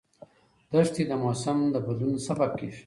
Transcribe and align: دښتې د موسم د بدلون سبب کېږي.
دښتې 0.71 1.03
د 1.09 1.11
موسم 1.23 1.57
د 1.73 1.75
بدلون 1.85 2.15
سبب 2.27 2.51
کېږي. 2.59 2.79